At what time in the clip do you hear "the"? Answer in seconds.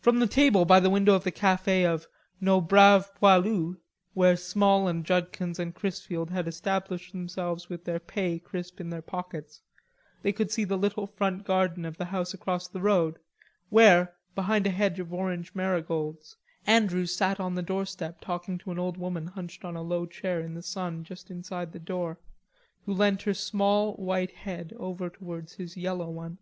0.18-0.26, 0.80-0.90, 1.22-1.30, 10.64-10.76, 11.96-12.06, 12.66-12.80, 17.54-17.62, 20.54-20.62, 21.70-21.78